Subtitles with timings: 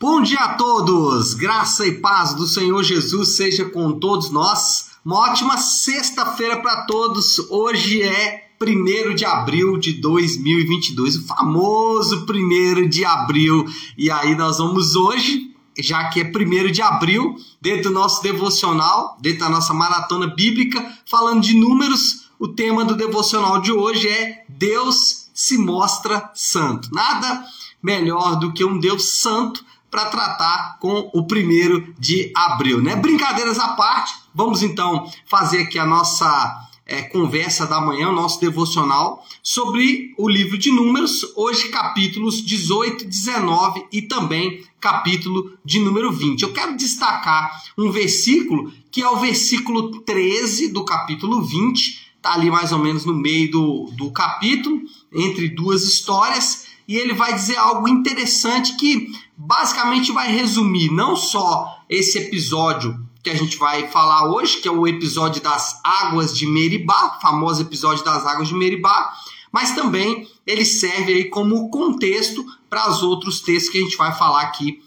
[0.00, 1.34] Bom dia a todos!
[1.34, 4.90] Graça e paz do Senhor Jesus seja com todos nós.
[5.04, 7.40] Uma ótima sexta-feira para todos.
[7.50, 13.66] Hoje é 1 de abril de 2022, o famoso 1 de abril.
[13.96, 19.18] E aí nós vamos hoje, já que é 1 de abril, dentro do nosso devocional,
[19.20, 22.28] dentro da nossa maratona bíblica, falando de números.
[22.38, 26.88] O tema do devocional de hoje é Deus se mostra santo.
[26.92, 27.44] Nada
[27.82, 32.96] melhor do que um Deus santo para tratar com o primeiro de abril, né?
[32.96, 38.40] Brincadeiras à parte, vamos então fazer aqui a nossa é, conversa da manhã, o nosso
[38.40, 46.10] devocional, sobre o livro de Números, hoje capítulos 18, 19 e também capítulo de número
[46.10, 46.42] 20.
[46.42, 52.50] Eu quero destacar um versículo que é o versículo 13 do capítulo 20, tá ali
[52.50, 54.80] mais ou menos no meio do, do capítulo,
[55.12, 61.84] entre duas histórias, e ele vai dizer algo interessante que basicamente vai resumir não só
[61.86, 66.46] esse episódio que a gente vai falar hoje, que é o episódio das águas de
[66.46, 69.12] Meribá, famoso episódio das águas de Meribá,
[69.52, 74.16] mas também ele serve aí como contexto para os outros textos que a gente vai
[74.16, 74.82] falar aqui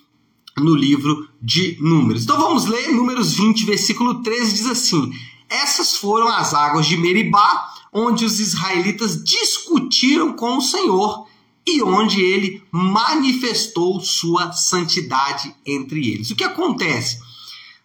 [0.57, 2.23] no livro de Números.
[2.23, 5.11] Então vamos ler Números 20, versículo 13 diz assim:
[5.47, 11.29] Essas foram as águas de Meribá, onde os israelitas discutiram com o Senhor
[11.65, 16.31] e onde ele manifestou sua santidade entre eles.
[16.31, 17.19] O que acontece?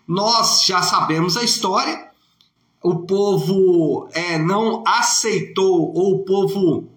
[0.07, 2.09] Nós já sabemos a história,
[2.83, 6.89] o povo é, não aceitou, ou o povo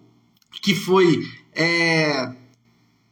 [0.62, 1.22] que foi
[1.52, 2.32] é,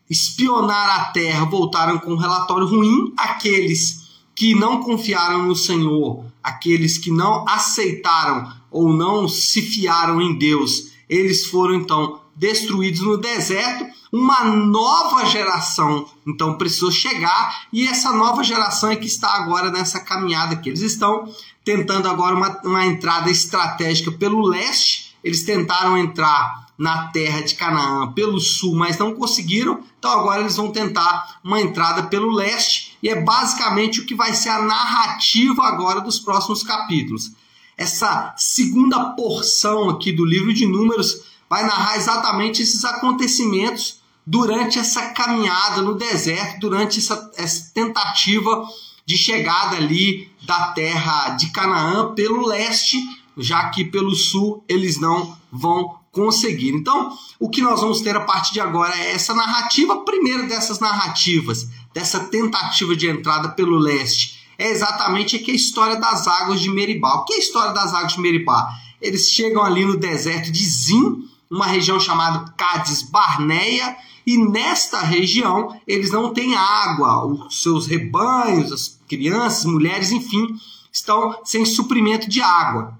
[0.08, 6.96] espionar a terra voltaram com um relatório ruim, aqueles que não confiaram no Senhor, aqueles
[6.96, 13.86] que não aceitaram ou não se fiaram em Deus, eles foram então destruídos no deserto,
[14.12, 20.00] uma nova geração então precisou chegar e essa nova geração é que está agora nessa
[20.00, 21.28] caminhada que eles estão
[21.64, 25.14] tentando agora uma, uma entrada estratégica pelo leste.
[25.22, 29.82] Eles tentaram entrar na terra de Canaã pelo sul, mas não conseguiram.
[29.98, 34.32] Então agora eles vão tentar uma entrada pelo leste e é basicamente o que vai
[34.32, 37.32] ser a narrativa agora dos próximos capítulos.
[37.76, 45.08] Essa segunda porção aqui do livro de Números vai narrar exatamente esses acontecimentos durante essa
[45.08, 48.66] caminhada no deserto, durante essa, essa tentativa
[49.06, 52.98] de chegada ali da terra de Canaã pelo leste,
[53.38, 56.74] já que pelo sul eles não vão conseguir.
[56.74, 60.78] Então, o que nós vamos ter a partir de agora é essa narrativa, primeiro dessas
[60.78, 66.68] narrativas, dessa tentativa de entrada pelo leste, é exatamente aqui a história das águas de
[66.68, 67.14] Meribá.
[67.14, 68.68] O que é a história das águas de Meribá?
[69.00, 75.80] Eles chegam ali no deserto de Zim, uma região chamada Cádiz Barneia, e nesta região
[75.86, 80.46] eles não têm água, os seus rebanhos, as crianças, mulheres, enfim,
[80.92, 82.98] estão sem suprimento de água.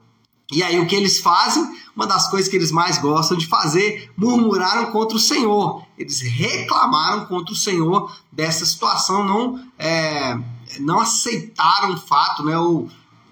[0.50, 1.62] E aí o que eles fazem?
[1.94, 5.84] Uma das coisas que eles mais gostam de fazer, murmuraram contra o Senhor.
[5.98, 10.38] Eles reclamaram contra o Senhor dessa situação, não, é,
[10.80, 12.88] não aceitaram o fato, né, ou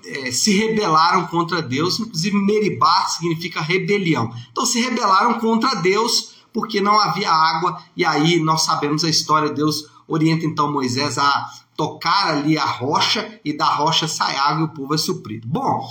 [0.07, 4.33] é, se rebelaram contra Deus, inclusive Meribá significa rebelião.
[4.51, 9.51] Então se rebelaram contra Deus porque não havia água, e aí nós sabemos a história,
[9.51, 14.65] Deus orienta então Moisés a tocar ali a rocha, e da rocha sai água e
[14.65, 15.47] o povo é suprido.
[15.47, 15.87] Bom,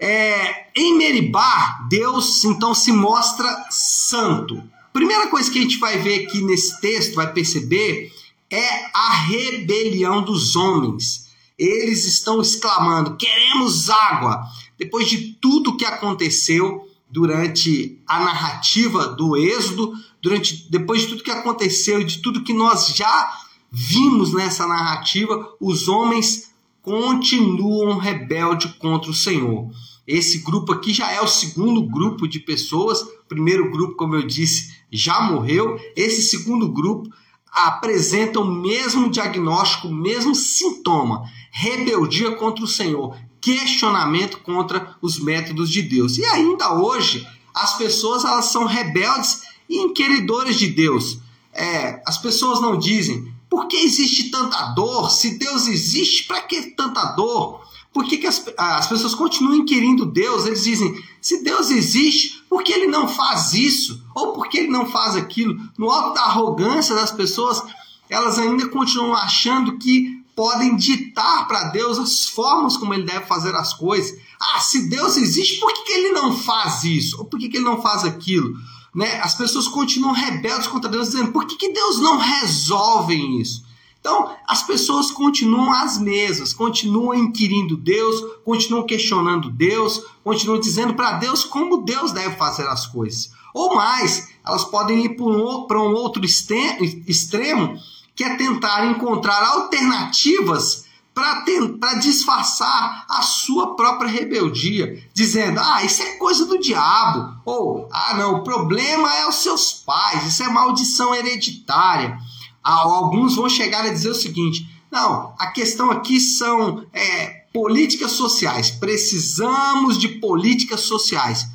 [0.00, 4.62] é, em Meribá, Deus então se mostra santo.
[4.92, 8.10] Primeira coisa que a gente vai ver aqui nesse texto, vai perceber,
[8.50, 11.23] é a rebelião dos homens
[11.58, 14.44] eles estão exclamando: queremos água!
[14.78, 21.30] Depois de tudo que aconteceu durante a narrativa do Êxodo, durante, depois de tudo que
[21.30, 23.30] aconteceu e de tudo que nós já
[23.70, 26.50] vimos nessa narrativa, os homens
[26.82, 29.70] continuam rebelde contra o Senhor.
[30.06, 33.00] Esse grupo aqui já é o segundo grupo de pessoas.
[33.00, 35.80] O primeiro grupo, como eu disse, já morreu.
[35.96, 37.08] Esse segundo grupo
[37.54, 45.70] apresenta o mesmo diagnóstico, o mesmo sintoma rebeldia contra o Senhor, questionamento contra os métodos
[45.70, 46.18] de Deus.
[46.18, 51.18] E ainda hoje, as pessoas elas são rebeldes e inquiridoras de Deus.
[51.52, 55.10] É, as pessoas não dizem por que existe tanta dor?
[55.10, 57.62] Se Deus existe, para que tanta dor?
[57.94, 60.44] Por que, que as, as pessoas continuam inquirindo Deus?
[60.44, 64.04] Eles dizem: se Deus existe, por que ele não faz isso?
[64.12, 65.56] Ou por que ele não faz aquilo?
[65.78, 67.62] No alto da arrogância das pessoas,
[68.10, 73.54] elas ainda continuam achando que podem ditar para Deus as formas como ele deve fazer
[73.54, 74.18] as coisas.
[74.40, 77.16] Ah, se Deus existe, por que, que ele não faz isso?
[77.18, 78.56] Ou por que, que ele não faz aquilo?
[78.92, 79.20] Né?
[79.20, 83.64] As pessoas continuam rebeldes contra Deus, dizendo: por que, que Deus não resolve isso?
[84.04, 91.12] Então, as pessoas continuam as mesmas, continuam inquirindo Deus, continuam questionando Deus, continuam dizendo para
[91.12, 93.32] Deus como Deus deve fazer as coisas.
[93.54, 97.78] Ou mais, elas podem ir para um outro extremo,
[98.14, 100.84] que é tentar encontrar alternativas
[101.14, 108.14] para disfarçar a sua própria rebeldia, dizendo: ah, isso é coisa do diabo, ou ah,
[108.18, 112.18] não, o problema é os seus pais, isso é maldição hereditária.
[112.64, 118.70] Alguns vão chegar a dizer o seguinte: não, a questão aqui são é, políticas sociais,
[118.70, 121.46] precisamos de políticas sociais.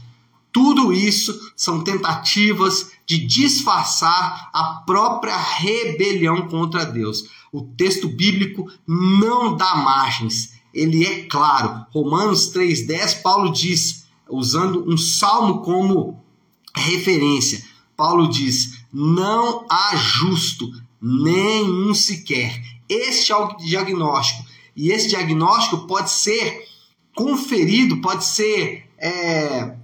[0.51, 7.25] Tudo isso são tentativas de disfarçar a própria rebelião contra Deus.
[7.51, 11.85] O texto bíblico não dá margens, ele é claro.
[11.91, 16.23] Romanos 3,10, Paulo diz, usando um salmo como
[16.75, 17.63] referência,
[17.95, 20.69] Paulo diz: Não há justo,
[21.01, 22.61] Nenhum sequer.
[22.87, 24.45] Este é o diagnóstico.
[24.75, 26.65] E esse diagnóstico pode ser
[27.15, 29.75] conferido, pode ser é,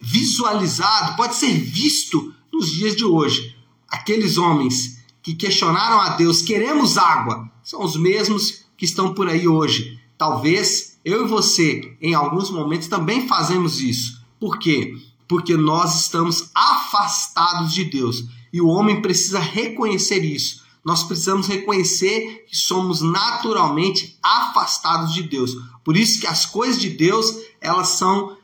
[0.00, 3.56] visualizado, pode ser visto nos dias de hoje.
[3.88, 9.46] Aqueles homens que questionaram a Deus, queremos água, são os mesmos que estão por aí
[9.46, 10.00] hoje.
[10.18, 14.20] Talvez eu e você, em alguns momentos, também fazemos isso.
[14.38, 14.94] Por quê?
[15.28, 18.24] Porque nós estamos afastados de Deus.
[18.52, 20.62] E o homem precisa reconhecer isso.
[20.84, 25.56] Nós precisamos reconhecer que somos naturalmente afastados de Deus.
[25.84, 28.36] Por isso que as coisas de Deus, elas são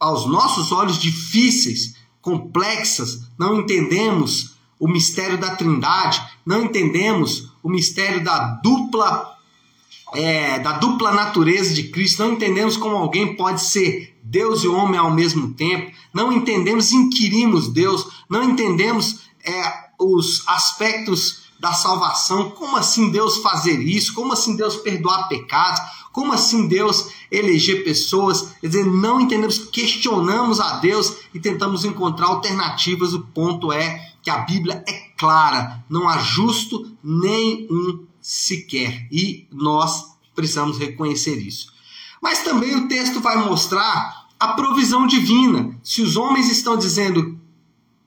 [0.00, 8.24] aos nossos olhos difíceis, complexas, não entendemos o mistério da Trindade, não entendemos o mistério
[8.24, 9.32] da dupla
[10.14, 14.98] é, da dupla natureza de Cristo, não entendemos como alguém pode ser Deus e homem
[14.98, 22.50] ao mesmo tempo, não entendemos, inquirimos Deus, não entendemos é, os aspectos da salvação.
[22.50, 24.14] Como assim Deus fazer isso?
[24.14, 25.80] Como assim Deus perdoar pecados?
[26.12, 28.52] Como assim Deus eleger pessoas?
[28.60, 33.14] Quer dizer, não entendemos, questionamos a Deus e tentamos encontrar alternativas.
[33.14, 39.06] O ponto é que a Bíblia é clara: não há justo nem um sequer.
[39.10, 41.72] E nós precisamos reconhecer isso.
[42.20, 45.78] Mas também o texto vai mostrar a provisão divina.
[45.82, 47.31] Se os homens estão dizendo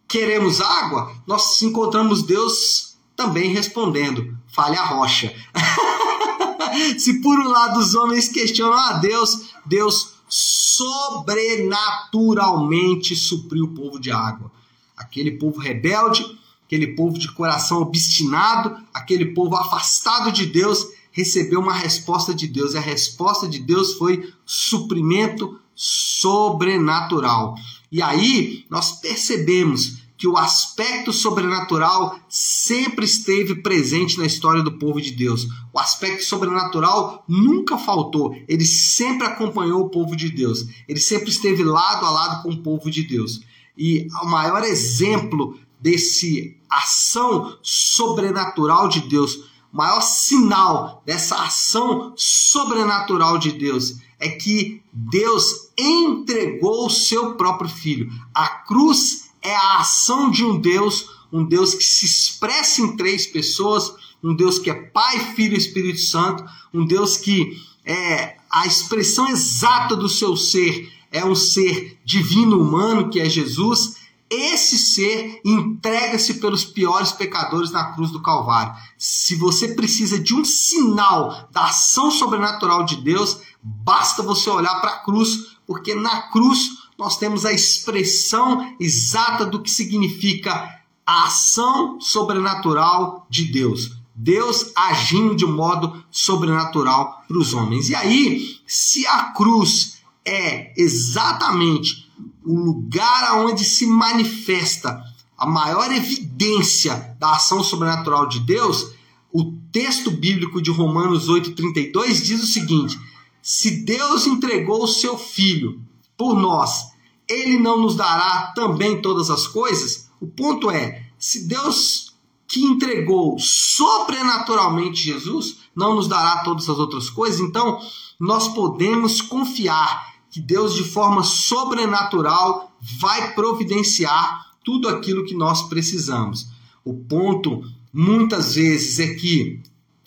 [0.08, 5.34] queremos água, nós encontramos Deus também respondendo: fale a rocha.
[7.00, 14.12] Se por um lado os homens questionam a Deus, Deus sobrenaturalmente supriu o povo de
[14.12, 14.52] água.
[14.98, 16.26] Aquele povo rebelde,
[16.66, 22.74] aquele povo de coração obstinado, aquele povo afastado de Deus, recebeu uma resposta de Deus.
[22.74, 27.56] E a resposta de Deus foi suprimento sobrenatural.
[27.96, 35.00] E aí nós percebemos que o aspecto sobrenatural sempre esteve presente na história do povo
[35.00, 35.48] de Deus.
[35.72, 40.66] O aspecto sobrenatural nunca faltou, ele sempre acompanhou o povo de Deus.
[40.90, 43.40] Ele sempre esteve lado a lado com o povo de Deus.
[43.78, 49.40] E o maior exemplo desse ação sobrenatural de Deus,
[49.76, 58.10] maior sinal dessa ação sobrenatural de Deus é que Deus entregou o seu próprio filho.
[58.34, 63.28] A cruz é a ação de um Deus, um Deus que se expressa em três
[63.28, 63.94] pessoas,
[64.24, 69.28] um Deus que é Pai, Filho e Espírito Santo, um Deus que é a expressão
[69.28, 73.98] exata do seu ser, é um ser divino humano que é Jesus.
[74.36, 78.76] Esse ser entrega-se pelos piores pecadores na cruz do Calvário.
[78.98, 84.92] Se você precisa de um sinal da ação sobrenatural de Deus, basta você olhar para
[84.92, 92.00] a cruz, porque na cruz nós temos a expressão exata do que significa a ação
[92.02, 93.92] sobrenatural de Deus.
[94.14, 97.90] Deus agindo de modo sobrenatural para os homens.
[97.90, 102.05] E aí, se a cruz é exatamente
[102.44, 105.04] o lugar onde se manifesta
[105.38, 108.94] a maior evidência da ação sobrenatural de Deus,
[109.34, 112.98] o texto bíblico de Romanos 8,32 diz o seguinte:
[113.42, 115.82] se Deus entregou o seu filho
[116.18, 116.86] por nós,
[117.28, 120.10] ele não nos dará também todas as coisas?
[120.22, 122.16] O ponto é, se Deus
[122.48, 127.80] que entregou sobrenaturalmente Jesus não nos dará todas as outras coisas, então
[128.20, 136.50] nós podemos confiar que Deus de forma sobrenatural vai providenciar tudo aquilo que nós precisamos.
[136.84, 137.64] O ponto
[137.94, 139.64] muitas vezes é que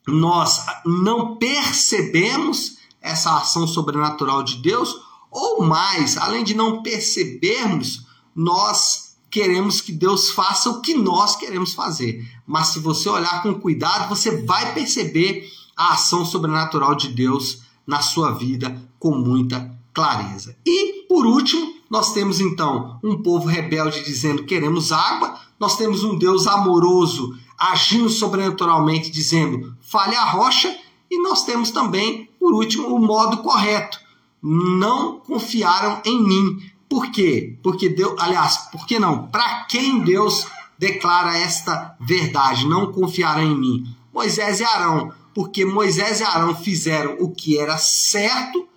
[0.06, 8.04] nós não percebemos essa ação sobrenatural de Deus ou mais, além de não percebermos,
[8.36, 12.22] nós queremos que Deus faça o que nós queremos fazer.
[12.46, 18.02] Mas se você olhar com cuidado, você vai perceber a ação sobrenatural de Deus na
[18.02, 20.56] sua vida com muita clareza.
[20.66, 26.16] E, por último, nós temos então um povo rebelde dizendo queremos água, nós temos um
[26.16, 30.74] Deus amoroso agindo sobrenaturalmente dizendo fale a rocha,
[31.10, 33.98] e nós temos também, por último, o modo correto.
[34.42, 36.70] Não confiaram em mim.
[36.88, 37.58] Por quê?
[37.62, 39.26] Porque Deus, aliás, por que não?
[39.28, 40.46] Para quem Deus
[40.78, 42.68] declara esta verdade?
[42.68, 43.96] Não confiaram em mim.
[44.12, 48.68] Moisés e Arão, porque Moisés e Arão fizeram o que era certo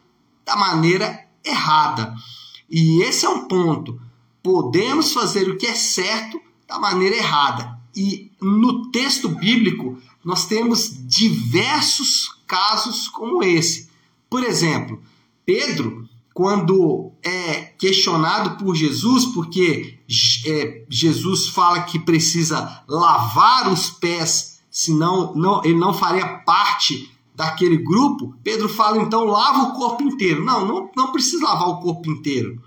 [0.51, 2.13] da maneira errada.
[2.70, 4.00] E esse é um ponto.
[4.43, 7.79] Podemos fazer o que é certo da maneira errada.
[7.96, 13.89] E no texto bíblico, nós temos diversos casos como esse.
[14.29, 15.01] Por exemplo,
[15.46, 20.00] Pedro, quando é questionado por Jesus, porque
[20.46, 27.77] é, Jesus fala que precisa lavar os pés, senão não, ele não faria parte daquele
[27.77, 30.43] grupo, Pedro fala então lava o corpo inteiro.
[30.43, 32.61] Não, não, não precisa lavar o corpo inteiro.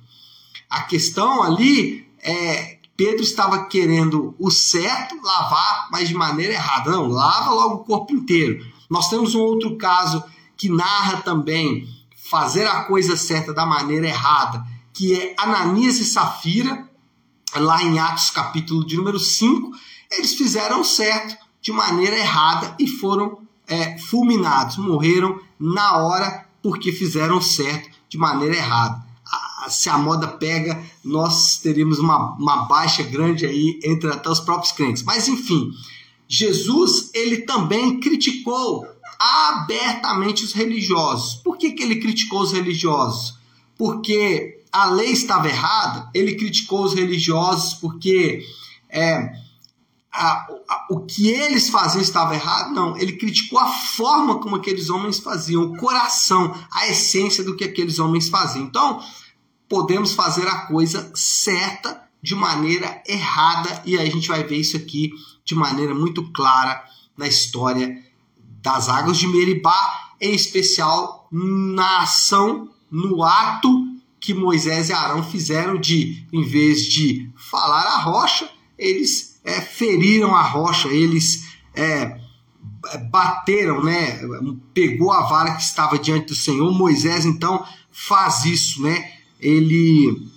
[0.69, 6.91] A questão ali é Pedro estava querendo o certo, lavar, mas de maneira errada.
[6.91, 8.65] Não, lava logo o corpo inteiro.
[8.89, 10.23] Nós temos um outro caso
[10.57, 16.89] que narra também fazer a coisa certa da maneira errada, que é Ananias e Safira,
[17.55, 19.71] lá em Atos capítulo de número 5,
[20.11, 27.41] eles fizeram certo de maneira errada e foram é, fulminados, morreram na hora porque fizeram
[27.41, 29.05] certo de maneira errada
[29.69, 34.73] se a moda pega, nós teríamos uma, uma baixa grande aí entre até os próprios
[34.73, 35.03] crentes.
[35.03, 35.71] Mas enfim,
[36.29, 38.87] Jesus ele também criticou
[39.19, 41.35] abertamente os religiosos.
[41.37, 43.39] Por que, que ele criticou os religiosos?
[43.77, 48.43] Porque a lei estava errada, ele criticou os religiosos porque
[48.89, 49.33] é,
[50.15, 52.73] a, a, o que eles faziam estava errado?
[52.73, 57.65] Não, ele criticou a forma como aqueles homens faziam, o coração, a essência do que
[57.65, 58.65] aqueles homens faziam.
[58.65, 59.03] Então,
[59.69, 64.77] podemos fazer a coisa certa de maneira errada, e aí a gente vai ver isso
[64.77, 65.13] aqui
[65.45, 66.83] de maneira muito clara
[67.17, 68.01] na história
[68.63, 73.69] das águas de Meribá, em especial na ação, no ato
[74.21, 80.35] que Moisés e Arão fizeram de, em vez de falar a rocha, eles é, feriram
[80.35, 82.19] a rocha, eles é,
[83.11, 84.21] bateram, né?
[84.73, 86.73] Pegou a vara que estava diante do Senhor.
[86.73, 89.15] Moisés então faz isso, né?
[89.45, 90.33] ele.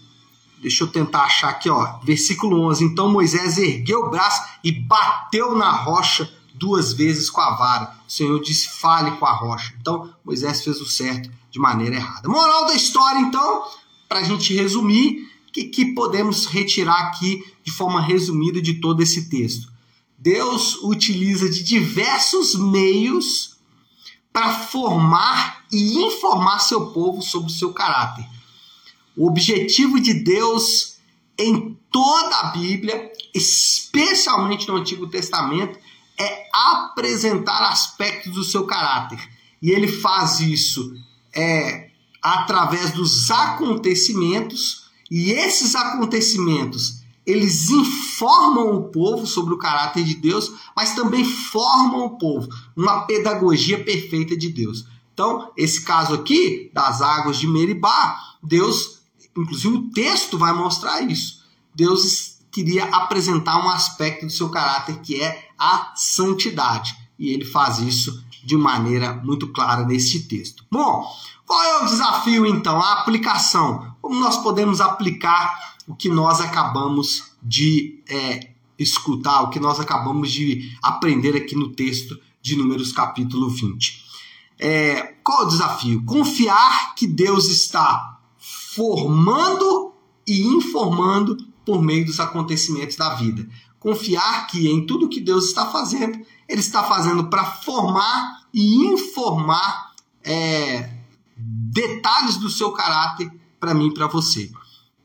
[0.61, 1.99] Deixa eu tentar achar aqui, ó.
[2.03, 2.83] Versículo 11.
[2.83, 7.95] Então Moisés ergueu o braço e bateu na rocha duas vezes com a vara.
[8.07, 9.73] O Senhor disse: fale com a rocha.
[9.79, 12.27] Então Moisés fez o certo de maneira errada.
[12.27, 13.63] Moral da história, então,
[14.09, 19.29] para a gente resumir, que, que podemos retirar aqui de forma resumida de todo esse
[19.29, 19.69] texto?
[20.17, 23.57] Deus utiliza de diversos meios
[24.31, 28.25] para formar e informar seu povo sobre o seu caráter.
[29.17, 30.95] O objetivo de Deus
[31.37, 35.77] em toda a Bíblia, especialmente no Antigo Testamento,
[36.17, 39.19] é apresentar aspectos do seu caráter.
[39.61, 40.95] E ele faz isso
[41.35, 41.89] é,
[42.21, 50.51] através dos acontecimentos, e esses acontecimentos eles informam o povo sobre o caráter de Deus,
[50.75, 54.85] mas também formam o povo, uma pedagogia perfeita de Deus.
[55.13, 58.97] Então, esse caso aqui das águas de Meribá, Deus
[59.37, 61.43] Inclusive o texto vai mostrar isso.
[61.73, 66.95] Deus queria apresentar um aspecto do seu caráter que é a santidade.
[67.19, 70.65] E ele faz isso de maneira muito clara nesse texto.
[70.71, 71.05] Bom,
[71.45, 72.81] qual é o desafio então?
[72.81, 73.95] A aplicação.
[74.01, 80.31] Como nós podemos aplicar o que nós acabamos de é, escutar, o que nós acabamos
[80.31, 84.05] de aprender aqui no texto de Números capítulo 20?
[84.59, 86.03] É, qual o desafio?
[86.03, 89.93] Confiar que Deus está formando
[90.27, 93.47] e informando por meio dos acontecimentos da vida.
[93.79, 99.93] Confiar que em tudo que Deus está fazendo, Ele está fazendo para formar e informar
[100.23, 100.97] é,
[101.37, 104.51] detalhes do seu caráter para mim e para você.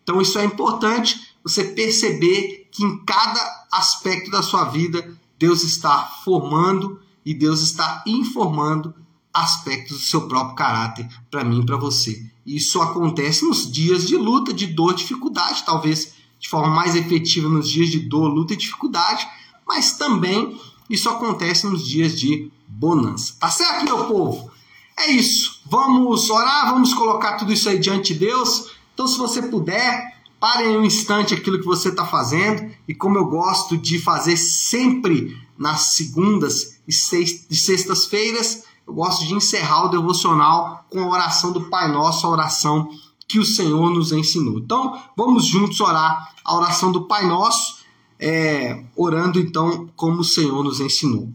[0.03, 6.05] Então isso é importante você perceber que em cada aspecto da sua vida Deus está
[6.25, 8.95] formando e Deus está informando
[9.33, 12.25] aspectos do seu próprio caráter para mim e para você.
[12.45, 17.69] Isso acontece nos dias de luta, de dor, dificuldade, talvez de forma mais efetiva nos
[17.69, 19.27] dias de dor, luta e dificuldade,
[19.67, 23.35] mas também isso acontece nos dias de bonança.
[23.39, 24.51] Tá certo, meu povo?
[24.99, 25.63] É isso.
[25.67, 28.73] Vamos orar, vamos colocar tudo isso aí diante de Deus.
[28.95, 33.27] Então, se você puder, Pare um instante aquilo que você está fazendo e como eu
[33.27, 41.01] gosto de fazer sempre nas segundas e sextas-feiras, eu gosto de encerrar o devocional com
[41.01, 42.91] a oração do Pai Nosso, a oração
[43.29, 44.59] que o Senhor nos ensinou.
[44.59, 47.77] Então, vamos juntos orar a oração do Pai Nosso,
[48.19, 51.29] é, orando então como o Senhor nos ensinou.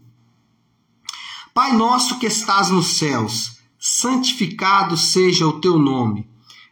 [1.54, 6.28] Pai nosso que estás nos céus, santificado seja o teu nome.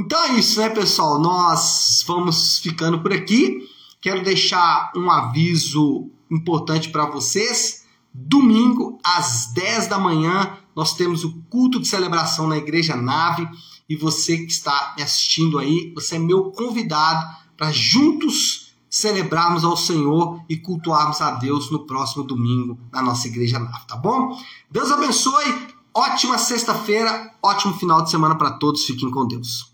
[0.00, 1.20] então é isso, né, pessoal?
[1.20, 3.58] Nós vamos ficando por aqui.
[4.00, 7.84] Quero deixar um aviso importante para vocês.
[8.12, 13.46] Domingo, às 10 da manhã, nós temos o culto de celebração na Igreja Nave.
[13.88, 19.76] E você que está me assistindo aí, você é meu convidado para juntos celebrarmos ao
[19.76, 24.36] Senhor e cultuarmos a Deus no próximo domingo na nossa Igreja Nave, tá bom?
[24.70, 29.69] Deus abençoe, ótima sexta-feira, ótimo final de semana para todos, fiquem com Deus.